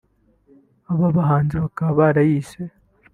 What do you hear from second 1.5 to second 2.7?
bakaba barayise